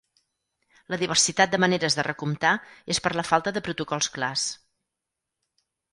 [0.93, 2.53] La diversitat de maneres de recomptar
[2.95, 4.47] és per la falta de protocols clars.